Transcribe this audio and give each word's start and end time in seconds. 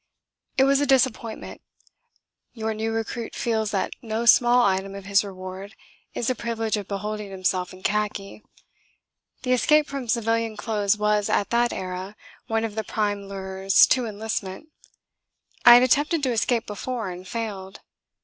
It 0.57 0.63
was 0.63 0.81
a 0.81 0.87
disappointment. 0.87 1.61
Your 2.53 2.73
new 2.73 2.91
recruit 2.91 3.35
feels 3.35 3.69
that 3.69 3.93
no 4.01 4.25
small 4.25 4.63
item 4.65 4.95
of 4.95 5.05
his 5.05 5.23
reward 5.23 5.75
is 6.15 6.25
the 6.25 6.33
privilege 6.33 6.75
of 6.75 6.87
beholding 6.87 7.29
himself 7.29 7.71
in 7.71 7.83
khaki. 7.83 8.41
The 9.43 9.53
escape 9.53 9.87
from 9.87 10.07
civilian 10.07 10.57
clothes 10.57 10.97
was, 10.97 11.29
at 11.29 11.51
that 11.51 11.71
era, 11.71 12.15
one 12.47 12.63
of 12.65 12.73
the 12.73 12.83
prime 12.83 13.27
lures 13.27 13.85
to 13.89 14.07
enlistment. 14.07 14.69
I 15.67 15.75
had 15.75 15.83
attempted 15.83 16.23
to 16.23 16.31
escape 16.31 16.65
before, 16.65 17.11
and 17.11 17.27
failed. 17.27 17.81